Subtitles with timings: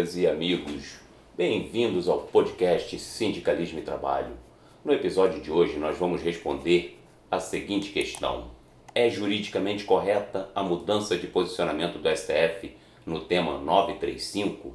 [0.00, 0.94] amigas e amigos,
[1.36, 4.32] bem-vindos ao podcast Sindicalismo e Trabalho.
[4.82, 6.98] No episódio de hoje, nós vamos responder
[7.30, 8.50] a seguinte questão:
[8.94, 12.74] É juridicamente correta a mudança de posicionamento do STF
[13.04, 14.72] no tema 935?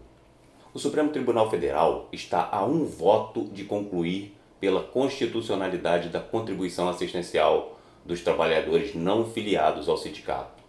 [0.71, 7.79] O Supremo Tribunal Federal está a um voto de concluir pela constitucionalidade da contribuição assistencial
[8.05, 10.63] dos trabalhadores não filiados ao sindicato.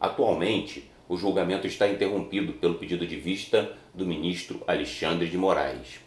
[0.00, 6.00] Atualmente, o julgamento está interrompido pelo pedido de vista do ministro Alexandre de Moraes.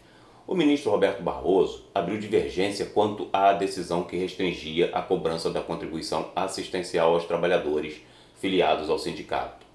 [0.48, 6.32] O ministro Roberto Barroso abriu divergência quanto à decisão que restringia a cobrança da contribuição
[6.36, 8.02] assistencial aos trabalhadores
[8.40, 9.66] filiados ao sindicato.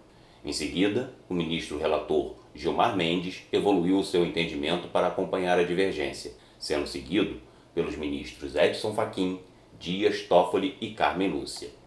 [0.44, 6.32] Em seguida, o ministro relator Gilmar Mendes evoluiu o seu entendimento para acompanhar a divergência,
[6.58, 7.40] sendo seguido
[7.74, 9.40] pelos ministros Edson Fachin,
[9.78, 11.81] Dias Toffoli e Carmen Lúcia.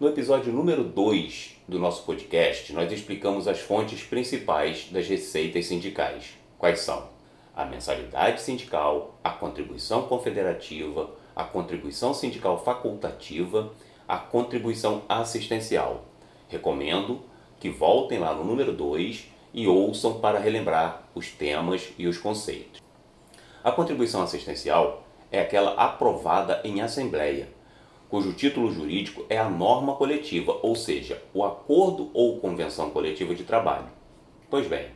[0.00, 6.32] No episódio número 2 do nosso podcast, nós explicamos as fontes principais das receitas sindicais.
[6.58, 7.08] Quais são?
[7.54, 13.72] A mensalidade sindical, a contribuição confederativa, a contribuição sindical facultativa,
[14.08, 16.04] a contribuição assistencial.
[16.48, 17.20] Recomendo
[17.60, 22.80] que voltem lá no número 2 e ouçam para relembrar os temas e os conceitos.
[23.62, 27.48] A contribuição assistencial é aquela aprovada em assembleia
[28.12, 33.42] cujo título jurídico é a norma coletiva, ou seja, o acordo ou convenção coletiva de
[33.42, 33.86] trabalho.
[34.50, 34.88] Pois bem,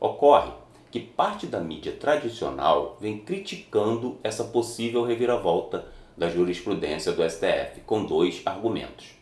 [0.00, 0.50] ocorre
[0.90, 8.04] que parte da mídia tradicional vem criticando essa possível reviravolta da jurisprudência do STF com
[8.04, 9.14] dois argumentos.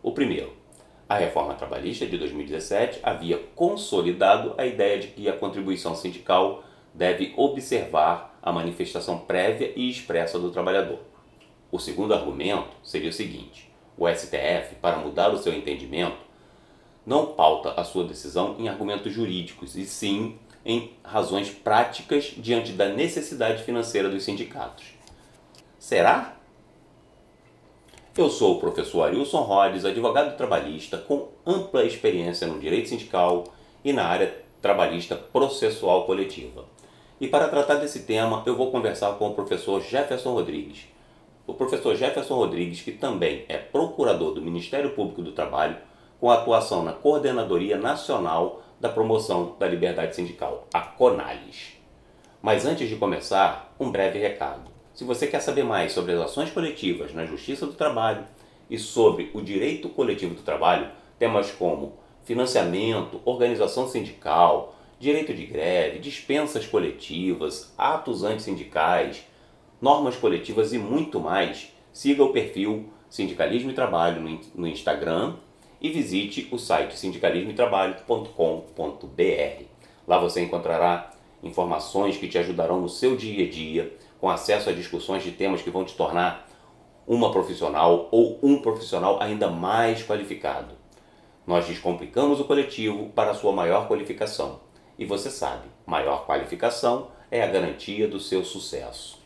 [0.00, 0.52] O primeiro,
[1.08, 6.62] a reforma trabalhista de 2017 havia consolidado a ideia de que a contribuição sindical
[6.94, 11.13] deve observar a manifestação prévia e expressa do trabalhador.
[11.74, 16.18] O segundo argumento seria o seguinte: o STF, para mudar o seu entendimento,
[17.04, 22.90] não pauta a sua decisão em argumentos jurídicos, e sim em razões práticas diante da
[22.90, 24.84] necessidade financeira dos sindicatos.
[25.76, 26.36] Será?
[28.16, 33.52] Eu sou o professor Arilson Rhodes, advogado trabalhista com ampla experiência no direito sindical
[33.84, 36.66] e na área trabalhista processual coletiva.
[37.20, 40.93] E para tratar desse tema, eu vou conversar com o professor Jefferson Rodrigues,
[41.46, 45.76] o professor Jefferson Rodrigues, que também é procurador do Ministério Público do Trabalho,
[46.20, 51.74] com atuação na Coordenadoria Nacional da Promoção da Liberdade Sindical, a CONALES.
[52.40, 54.70] Mas antes de começar, um breve recado.
[54.94, 58.24] Se você quer saber mais sobre as ações coletivas na Justiça do Trabalho
[58.70, 60.88] e sobre o direito coletivo do trabalho,
[61.18, 61.94] temas como
[62.24, 69.26] financiamento, organização sindical, direito de greve, dispensas coletivas, atos antissindicais,
[69.84, 75.34] normas coletivas e muito mais, siga o perfil Sindicalismo e Trabalho no Instagram
[75.78, 79.64] e visite o site sindicalismoetrabalho.com.br.
[80.08, 81.10] Lá você encontrará
[81.42, 85.60] informações que te ajudarão no seu dia a dia, com acesso a discussões de temas
[85.60, 86.48] que vão te tornar
[87.06, 90.74] uma profissional ou um profissional ainda mais qualificado.
[91.46, 94.60] Nós descomplicamos o coletivo para a sua maior qualificação.
[94.98, 99.22] E você sabe, maior qualificação é a garantia do seu sucesso.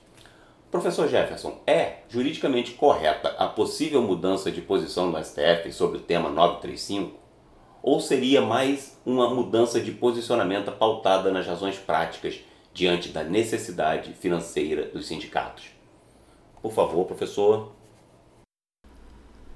[0.70, 6.28] Professor Jefferson, é juridicamente correta a possível mudança de posição no STF sobre o tema
[6.28, 7.18] 935?
[7.82, 12.40] Ou seria mais uma mudança de posicionamento pautada nas razões práticas
[12.74, 15.70] diante da necessidade financeira dos sindicatos?
[16.60, 17.72] Por favor, professor.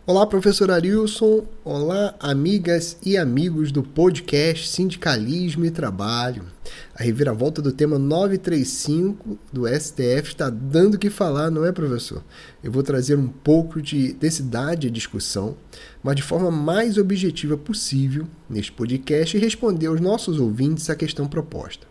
[0.05, 1.47] Olá, professor Arilson.
[1.65, 6.43] Olá, amigas e amigos do podcast Sindicalismo e Trabalho.
[6.93, 12.21] A reviravolta do tema 935 do STF está dando o que falar, não é, professor?
[12.65, 15.57] Eu vou trazer um pouco de densidade à discussão,
[16.03, 21.29] mas de forma mais objetiva possível neste podcast e responder aos nossos ouvintes a questão
[21.29, 21.87] proposta.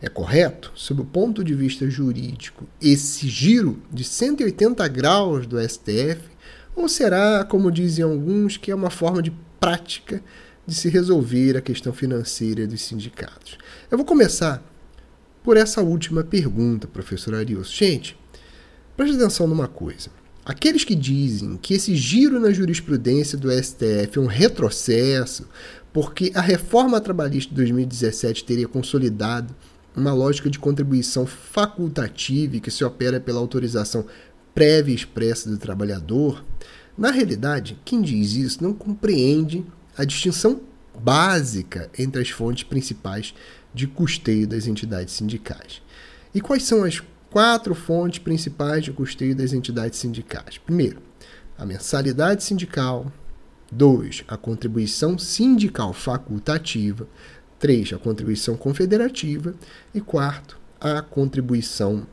[0.00, 6.31] É correto, sob o ponto de vista jurídico, esse giro de 180 graus do STF
[6.74, 10.22] ou será, como dizem alguns, que é uma forma de prática
[10.66, 13.58] de se resolver a questão financeira dos sindicatos?
[13.90, 14.62] Eu vou começar
[15.42, 17.70] por essa última pergunta, professor Arius.
[17.70, 18.16] Gente,
[18.96, 20.10] preste atenção numa coisa.
[20.44, 25.48] Aqueles que dizem que esse giro na jurisprudência do STF é um retrocesso,
[25.92, 29.54] porque a reforma trabalhista de 2017 teria consolidado
[29.94, 34.04] uma lógica de contribuição facultativa que se opera pela autorização
[34.54, 36.44] prévia e expressa do trabalhador,
[36.96, 39.64] na realidade, quem diz isso não compreende
[39.96, 40.60] a distinção
[40.98, 43.34] básica entre as fontes principais
[43.72, 45.80] de custeio das entidades sindicais.
[46.34, 50.58] E quais são as quatro fontes principais de custeio das entidades sindicais?
[50.58, 51.00] Primeiro,
[51.58, 53.10] a mensalidade sindical.
[53.70, 54.24] 2.
[54.28, 57.08] A contribuição sindical facultativa.
[57.58, 59.54] Três, a contribuição confederativa.
[59.94, 62.06] E quarto, a contribuição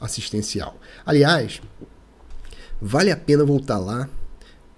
[0.00, 0.80] assistencial.
[1.04, 1.60] Aliás,
[2.80, 4.08] vale a pena voltar lá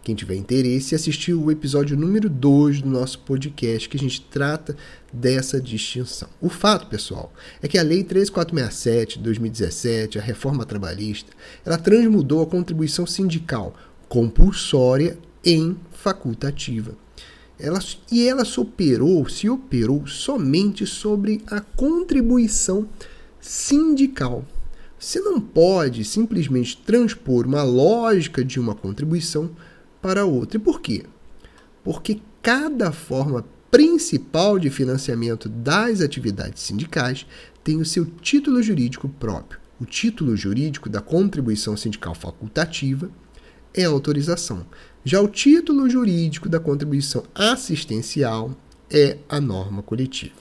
[0.02, 4.76] quem tiver interesse, assistir o episódio número 2 do nosso podcast, que a gente trata
[5.12, 6.28] dessa distinção.
[6.40, 7.32] O fato, pessoal,
[7.62, 11.30] é que a Lei 3467 de 2017, a reforma trabalhista,
[11.64, 13.76] ela transmudou a contribuição sindical
[14.08, 16.96] compulsória em facultativa.
[17.58, 17.78] Ela,
[18.10, 22.88] e ela se operou, se operou somente sobre a contribuição
[23.40, 24.44] sindical.
[25.02, 29.50] Você não pode simplesmente transpor uma lógica de uma contribuição
[30.00, 30.58] para outra.
[30.58, 31.02] E por quê?
[31.82, 37.26] Porque cada forma principal de financiamento das atividades sindicais
[37.64, 39.58] tem o seu título jurídico próprio.
[39.80, 43.10] O título jurídico da contribuição sindical facultativa
[43.74, 44.64] é autorização.
[45.04, 48.56] Já o título jurídico da contribuição assistencial
[48.88, 50.36] é a norma coletiva.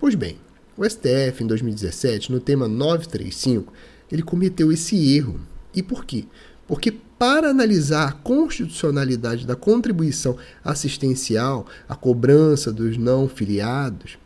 [0.00, 0.38] Pois bem,
[0.74, 3.72] o STF, em 2017, no tema 935,
[4.10, 5.40] ele cometeu esse erro.
[5.74, 6.24] E por quê?
[6.66, 14.18] Porque para analisar a constitucionalidade da contribuição assistencial, a cobrança dos não filiados,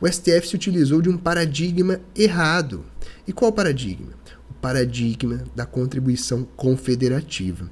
[0.00, 2.84] o STF se utilizou de um paradigma errado.
[3.26, 4.12] E qual paradigma?
[4.50, 7.70] O paradigma da contribuição confederativa.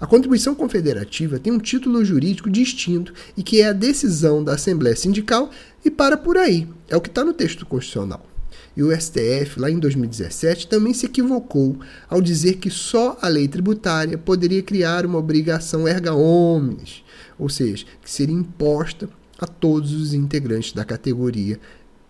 [0.00, 4.96] A contribuição confederativa tem um título jurídico distinto e que é a decisão da Assembleia
[4.96, 5.50] Sindical
[5.84, 6.66] e para por aí.
[6.88, 8.29] É o que está no texto constitucional.
[8.76, 11.78] E o STF, lá em 2017, também se equivocou
[12.08, 17.02] ao dizer que só a lei tributária poderia criar uma obrigação erga omnes,
[17.38, 19.08] ou seja, que seria imposta
[19.38, 21.58] a todos os integrantes da categoria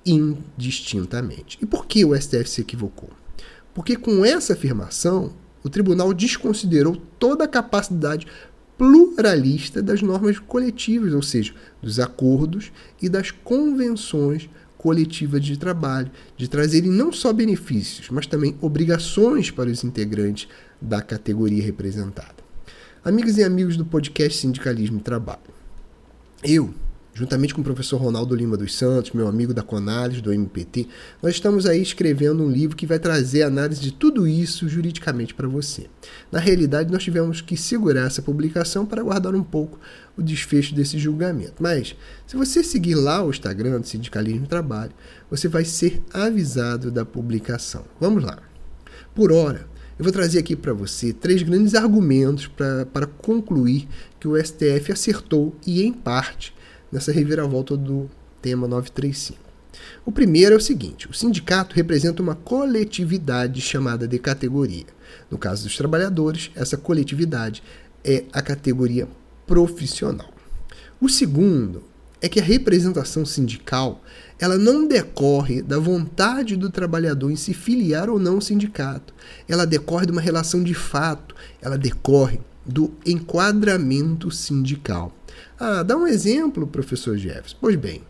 [0.04, 1.58] indistintamente.
[1.62, 3.10] E por que o STF se equivocou?
[3.72, 5.32] Porque com essa afirmação,
[5.62, 8.26] o tribunal desconsiderou toda a capacidade
[8.76, 14.48] pluralista das normas coletivas, ou seja, dos acordos e das convenções
[14.80, 20.48] coletiva de trabalho, de trazerem não só benefícios, mas também obrigações para os integrantes
[20.80, 22.36] da categoria representada.
[23.04, 25.40] Amigos e amigos do podcast Sindicalismo e Trabalho,
[26.42, 26.72] eu,
[27.20, 30.88] juntamente com o professor Ronaldo Lima dos Santos, meu amigo da Conales, do MPT,
[31.22, 35.46] nós estamos aí escrevendo um livro que vai trazer análise de tudo isso juridicamente para
[35.46, 35.86] você.
[36.32, 39.78] Na realidade, nós tivemos que segurar essa publicação para aguardar um pouco
[40.16, 41.56] o desfecho desse julgamento.
[41.60, 41.94] Mas,
[42.26, 44.92] se você seguir lá o Instagram do Sindicalismo e Trabalho,
[45.28, 47.84] você vai ser avisado da publicação.
[48.00, 48.38] Vamos lá.
[49.14, 49.68] Por hora,
[49.98, 53.86] eu vou trazer aqui para você três grandes argumentos para concluir
[54.18, 56.54] que o STF acertou e, em parte,
[56.90, 58.10] nessa reviravolta do
[58.40, 59.38] tema 935.
[60.04, 64.86] O primeiro é o seguinte: o sindicato representa uma coletividade chamada de categoria.
[65.30, 67.62] No caso dos trabalhadores, essa coletividade
[68.04, 69.08] é a categoria
[69.46, 70.32] profissional.
[71.00, 71.84] O segundo
[72.20, 74.02] é que a representação sindical
[74.38, 79.14] ela não decorre da vontade do trabalhador em se filiar ou não ao sindicato.
[79.48, 85.14] Ela decorre de uma relação de fato, ela decorre do enquadramento sindical.
[85.62, 87.58] Ah, dá um exemplo, professor Jefferson.
[87.60, 88.00] Pois bem,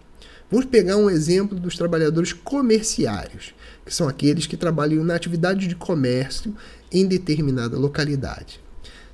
[0.49, 3.53] vamos pegar um exemplo dos trabalhadores comerciários,
[3.85, 6.55] que são aqueles que trabalham na atividade de comércio
[6.93, 8.61] em determinada localidade.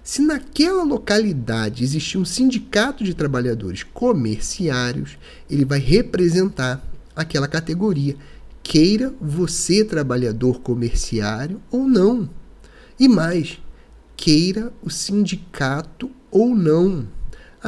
[0.04, 5.16] Se naquela localidade existir um sindicato de trabalhadores comerciários,
[5.49, 8.16] ele vai representar aquela categoria,
[8.62, 12.28] queira você trabalhador comerciário ou não.
[13.00, 13.58] E mais,
[14.14, 17.15] queira o sindicato ou não.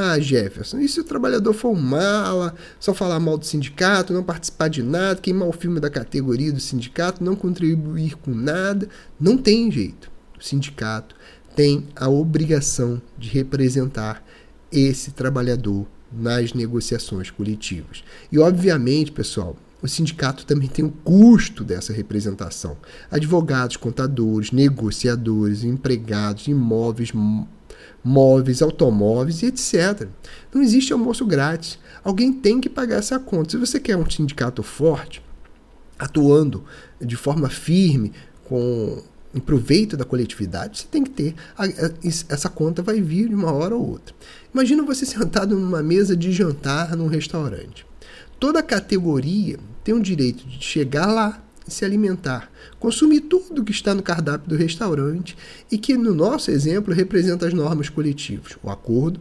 [0.00, 4.23] Ah, Jefferson, e se o trabalhador for um mala, só falar mal do sindicato, não
[4.23, 8.88] participar de nada, queimar o filme da categoria do sindicato, não contribuir com nada?
[9.19, 10.09] Não tem jeito.
[10.38, 11.17] O sindicato
[11.57, 14.25] tem a obrigação de representar
[14.71, 18.05] esse trabalhador nas negociações coletivas.
[18.31, 22.76] E, obviamente, pessoal, o sindicato também tem o custo dessa representação.
[23.11, 27.11] Advogados, contadores, negociadores, empregados, imóveis,
[28.02, 30.08] móveis, automóveis e etc.
[30.52, 31.78] Não existe almoço grátis.
[32.04, 33.50] Alguém tem que pagar essa conta.
[33.50, 35.23] Se você quer um sindicato forte,
[35.99, 36.64] atuando
[37.00, 38.12] de forma firme,
[38.44, 39.02] com
[39.35, 41.35] em proveito da coletividade, você tem que ter.
[42.28, 44.14] essa conta vai vir de uma hora ou outra.
[44.52, 47.87] Imagina você sentado numa mesa de jantar num restaurante.
[48.40, 51.42] Toda categoria tem o direito de chegar lá
[51.73, 55.37] se alimentar, consumir tudo que está no cardápio do restaurante
[55.71, 59.21] e que, no nosso exemplo, representa as normas coletivas, o acordo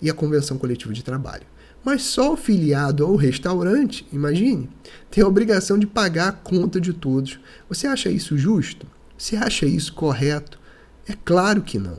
[0.00, 1.46] e a convenção coletiva de trabalho.
[1.84, 4.70] Mas só o filiado ao restaurante, imagine,
[5.10, 7.38] tem a obrigação de pagar a conta de todos.
[7.68, 8.86] Você acha isso justo?
[9.18, 10.58] Você acha isso correto?
[11.06, 11.98] É claro que não.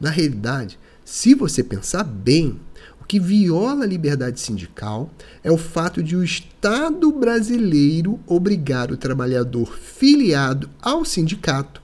[0.00, 2.58] Na realidade, se você pensar bem,
[3.10, 5.10] que viola a liberdade sindical
[5.42, 11.82] é o fato de o Estado brasileiro obrigar o trabalhador filiado ao sindicato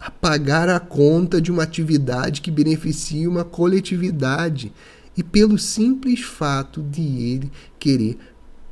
[0.00, 4.72] a pagar a conta de uma atividade que beneficia uma coletividade
[5.16, 8.18] e pelo simples fato de ele querer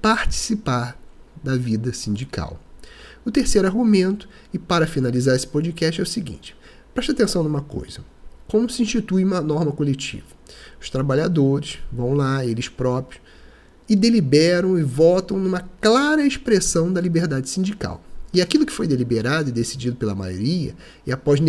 [0.01, 1.01] participar
[1.41, 2.61] da vida sindical.
[3.25, 6.57] O terceiro argumento, e para finalizar esse podcast, é o seguinte:
[6.93, 8.01] preste atenção numa coisa.
[8.53, 10.27] Como se institui uma norma coletiva?
[10.79, 13.19] Os trabalhadores vão lá, eles próprios,
[13.89, 18.05] e deliberam e votam numa clara expressão da liberdade sindical.
[18.31, 20.75] E aquilo que foi deliberado e decidido pela maioria,
[21.07, 21.41] e após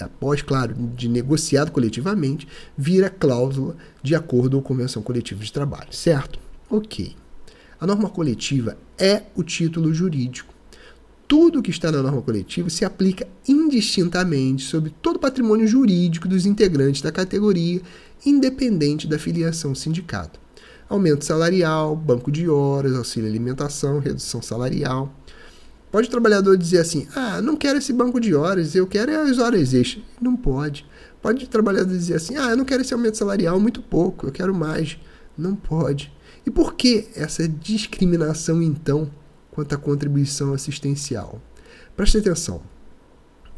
[0.00, 6.38] após, claro, de negociado coletivamente, vira cláusula de acordo ou convenção coletiva de trabalho, certo?
[6.70, 7.16] Ok.
[7.80, 10.54] A norma coletiva é o título jurídico.
[11.28, 16.46] Tudo que está na norma coletiva se aplica indistintamente sobre todo o patrimônio jurídico dos
[16.46, 17.82] integrantes da categoria
[18.24, 20.40] independente da filiação sindicato.
[20.88, 25.14] Aumento salarial, banco de horas, auxílio alimentação, redução salarial.
[25.92, 29.38] Pode o trabalhador dizer assim: ah, não quero esse banco de horas, eu quero as
[29.38, 30.02] horas extras.
[30.18, 30.86] Não pode.
[31.20, 34.32] Pode o trabalhador dizer assim: ah, eu não quero esse aumento salarial, muito pouco, eu
[34.32, 34.98] quero mais.
[35.36, 36.10] Não pode.
[36.46, 39.10] E por que essa discriminação, então,
[39.58, 41.42] quanto à contribuição assistencial?
[41.96, 42.62] Preste atenção.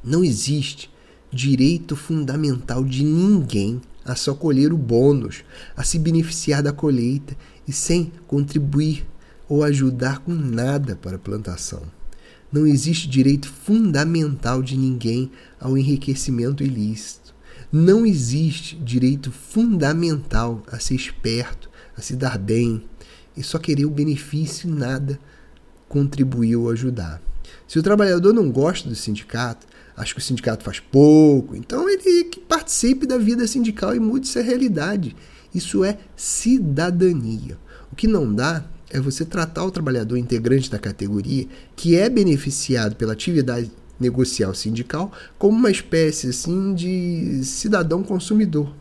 [0.02, 0.90] Não existe
[1.30, 5.45] direito fundamental de ninguém a só colher o bônus,
[5.76, 7.37] a se beneficiar da colheita
[7.69, 9.07] e sem contribuir
[9.47, 11.83] ou ajudar com nada para a plantação.
[12.50, 15.30] Não existe direito fundamental de ninguém
[15.61, 17.35] ao enriquecimento ilícito.
[17.71, 22.83] Não existe direito fundamental a ser esperto, a se dar bem
[23.37, 25.21] e só querer o benefício e nada
[25.90, 27.20] contribuir ou ajudar.
[27.66, 29.66] Se o trabalhador não gosta do sindicato,
[29.97, 34.28] acha que o sindicato faz pouco, então ele que participe da vida sindical e mude
[34.28, 35.14] essa realidade.
[35.52, 37.59] Isso é cidadania.
[37.92, 42.94] O que não dá é você tratar o trabalhador integrante da categoria que é beneficiado
[42.94, 48.73] pela atividade negocial sindical como uma espécie assim de cidadão consumidor.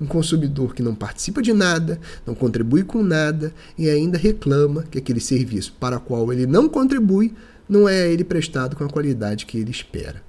[0.00, 4.98] Um consumidor que não participa de nada, não contribui com nada e ainda reclama que
[4.98, 7.34] aquele serviço para o qual ele não contribui
[7.68, 10.22] não é a ele prestado com a qualidade que ele espera.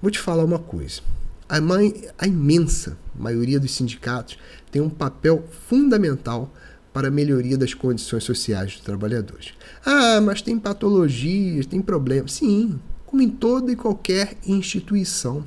[0.00, 1.00] Vou te falar uma coisa.
[1.48, 4.38] A, mãe, a imensa maioria dos sindicatos
[4.70, 6.52] tem um papel fundamental
[6.92, 9.54] para a melhoria das condições sociais dos trabalhadores.
[9.84, 12.32] Ah, mas tem patologias, tem problemas.
[12.32, 15.44] Sim, como em toda e qualquer instituição.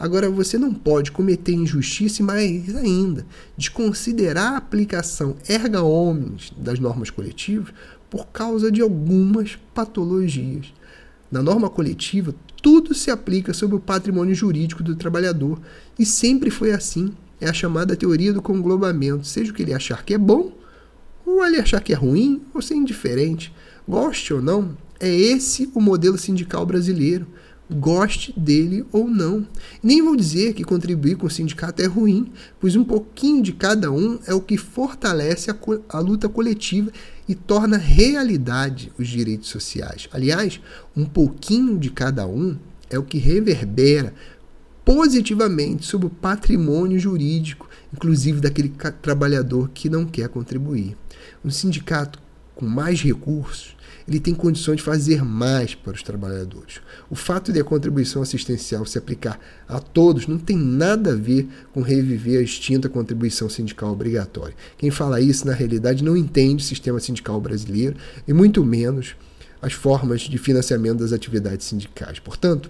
[0.00, 6.78] Agora, você não pode cometer injustiça e mais ainda, desconsiderar a aplicação erga omnes das
[6.78, 7.74] normas coletivas
[8.08, 10.72] por causa de algumas patologias.
[11.30, 15.60] Na norma coletiva, tudo se aplica sobre o patrimônio jurídico do trabalhador
[15.98, 17.12] e sempre foi assim.
[17.38, 20.50] É a chamada teoria do conglobamento, seja o que ele achar que é bom,
[21.26, 23.52] ou ele achar que é ruim, ou ser indiferente.
[23.86, 27.26] Goste ou não, é esse o modelo sindical brasileiro
[27.70, 29.46] goste dele ou não.
[29.82, 33.90] Nem vou dizer que contribuir com o sindicato é ruim, pois um pouquinho de cada
[33.90, 35.56] um é o que fortalece a,
[35.88, 36.90] a, luta coletiva
[37.28, 40.08] e torna realidade os direitos sociais.
[40.12, 40.60] Aliás,
[40.96, 42.56] um pouquinho de cada um
[42.88, 44.12] é o que reverbera
[44.84, 50.96] positivamente sobre o patrimônio jurídico, inclusive daquele trabalhador que não quer contribuir.
[51.44, 52.18] Um sindicato
[52.54, 53.76] com mais recursos
[54.10, 56.80] ele tem condições de fazer mais para os trabalhadores.
[57.08, 59.38] O fato de a contribuição assistencial se aplicar
[59.68, 64.56] a todos não tem nada a ver com reviver a extinta contribuição sindical obrigatória.
[64.76, 67.94] Quem fala isso, na realidade, não entende o sistema sindical brasileiro
[68.26, 69.14] e muito menos
[69.62, 72.18] as formas de financiamento das atividades sindicais.
[72.18, 72.68] Portanto,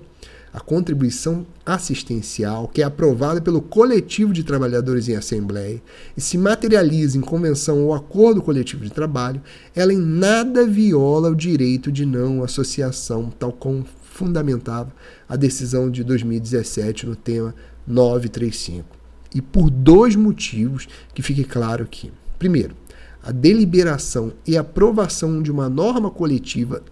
[0.53, 5.81] a contribuição assistencial, que é aprovada pelo coletivo de trabalhadores em assembleia
[6.17, 9.41] e se materializa em convenção ou acordo coletivo de trabalho,
[9.75, 14.93] ela em nada viola o direito de não associação, tal como fundamentava
[15.29, 17.55] a decisão de 2017 no tema
[17.87, 18.85] 935.
[19.33, 22.13] E por dois motivos que fique claro aqui.
[22.39, 22.75] Primeiro,
[23.23, 26.83] a deliberação e aprovação de uma norma coletiva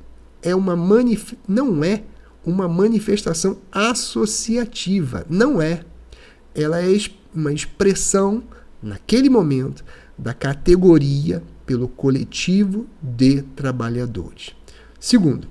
[0.41, 2.03] é uma manif não é
[2.49, 5.26] uma manifestação associativa.
[5.28, 5.85] Não é.
[6.55, 6.97] Ela é
[7.35, 8.43] uma expressão,
[8.83, 9.85] naquele momento,
[10.17, 14.55] da categoria pelo coletivo de trabalhadores.
[14.99, 15.47] Segundo,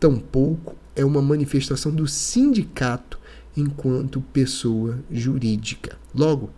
[0.00, 3.20] tampouco é uma manifestação do sindicato
[3.56, 5.96] enquanto pessoa jurídica.
[6.12, 6.50] Logo,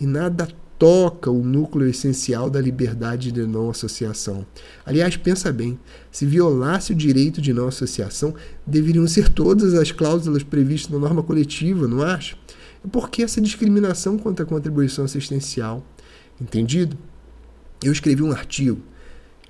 [0.00, 0.48] e nada
[0.80, 4.46] toca o núcleo essencial da liberdade de não associação.
[4.86, 5.78] Aliás, pensa bem,
[6.10, 8.34] se violasse o direito de não associação,
[8.66, 12.34] deveriam ser todas as cláusulas previstas na norma coletiva, não acha?
[12.90, 15.84] Por que essa discriminação contra a contribuição assistencial?
[16.40, 16.96] Entendido?
[17.84, 18.80] Eu escrevi um artigo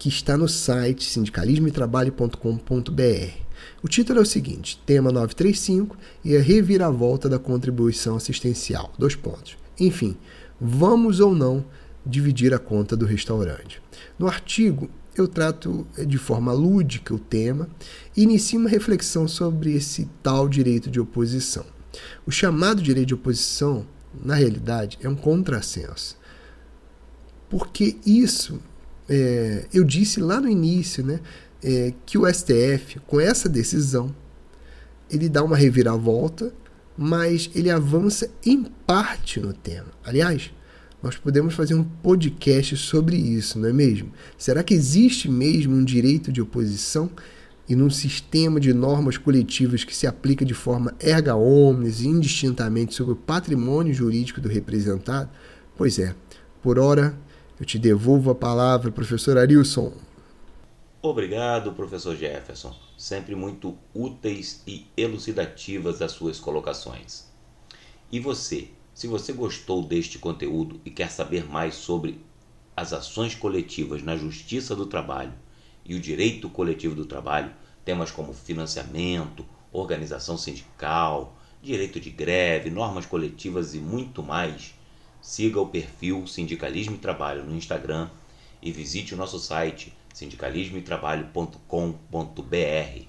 [0.00, 3.32] que está no site sindicalismoetrabalho.com.br.
[3.80, 8.92] O título é o seguinte: Tema 935 e a reviravolta da contribuição assistencial.
[8.98, 9.56] Dois pontos.
[9.78, 10.16] Enfim,
[10.60, 11.64] vamos ou não
[12.04, 13.80] dividir a conta do restaurante.
[14.18, 17.68] No artigo, eu trato de forma lúdica o tema
[18.16, 21.64] e inicio uma reflexão sobre esse tal direito de oposição.
[22.26, 23.86] O chamado direito de oposição,
[24.24, 26.18] na realidade, é um contrassenso.
[27.48, 28.60] Porque isso
[29.08, 31.20] é, eu disse lá no início né,
[31.62, 34.14] é, que o STF, com essa decisão,
[35.10, 36.52] ele dá uma reviravolta,
[37.02, 39.86] mas ele avança em parte no tema.
[40.04, 40.52] Aliás,
[41.02, 44.12] nós podemos fazer um podcast sobre isso, não é mesmo?
[44.36, 47.10] Será que existe mesmo um direito de oposição
[47.66, 53.14] e num sistema de normas coletivas que se aplica de forma erga omnes indistintamente sobre
[53.14, 55.30] o patrimônio jurídico do representado?
[55.78, 56.14] Pois é,
[56.62, 57.18] por hora
[57.58, 59.90] eu te devolvo a palavra, professor Arilson.
[61.02, 62.76] Obrigado, professor Jefferson.
[62.94, 67.26] Sempre muito úteis e elucidativas as suas colocações.
[68.12, 72.20] E você, se você gostou deste conteúdo e quer saber mais sobre
[72.76, 75.32] as ações coletivas na Justiça do Trabalho
[75.86, 77.50] e o direito coletivo do trabalho,
[77.82, 84.74] temas como financiamento, organização sindical, direito de greve, normas coletivas e muito mais,
[85.22, 88.10] siga o perfil Sindicalismo e Trabalho no Instagram
[88.62, 93.04] e visite o nosso site sindicalismoetrabalho.com.br.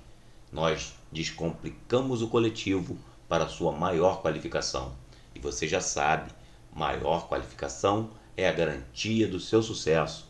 [0.51, 4.93] Nós descomplicamos o coletivo para sua maior qualificação.
[5.33, 6.31] E você já sabe,
[6.73, 10.29] maior qualificação é a garantia do seu sucesso.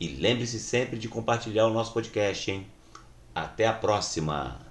[0.00, 2.66] E lembre-se sempre de compartilhar o nosso podcast, hein?
[3.34, 4.67] Até a próxima!